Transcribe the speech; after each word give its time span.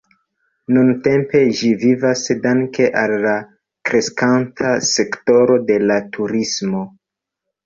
Nuntempe 0.75 1.41
ĝi 1.59 1.67
vivas 1.83 2.23
danke 2.45 2.87
al 3.03 3.13
la 3.27 3.35
kreskanta 3.91 4.73
sektoro 4.95 5.61
de 5.69 5.79
la 5.93 6.01
turismo. 6.19 6.83